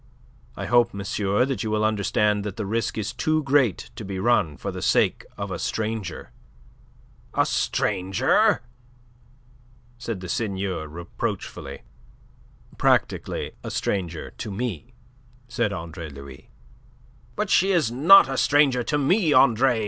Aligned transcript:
I 0.57 0.65
hope, 0.65 0.95
monsieur, 0.95 1.45
that 1.45 1.61
you 1.61 1.69
will 1.69 1.85
understand 1.85 2.43
that 2.43 2.57
the 2.57 2.65
risk 2.65 2.97
is 2.97 3.13
too 3.13 3.43
great 3.43 3.91
to 3.95 4.03
be 4.03 4.17
run 4.17 4.57
for 4.57 4.71
the 4.71 4.81
sake 4.81 5.23
of 5.37 5.51
a 5.51 5.59
stranger." 5.59 6.31
"A 7.35 7.45
stranger?" 7.45 8.63
said 9.99 10.19
the 10.21 10.27
Seigneur 10.27 10.87
reproachfully. 10.87 11.83
"Practically 12.79 13.51
a 13.63 13.69
stranger 13.69 14.31
to 14.39 14.49
me," 14.49 14.95
said 15.47 15.71
Andre 15.71 16.09
Louis. 16.09 16.49
"But 17.35 17.51
she 17.51 17.71
is 17.71 17.91
not 17.91 18.27
a 18.27 18.37
stranger 18.37 18.81
to 18.81 18.97
me, 18.97 19.33
Andre. 19.33 19.79